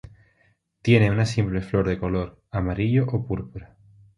Tiene 0.81 1.11
una 1.11 1.27
simple 1.27 1.61
flor 1.61 1.87
de 1.87 1.99
color 1.99 2.41
amarillo 2.51 3.05
o 3.07 3.23
púrpura. 3.27 3.77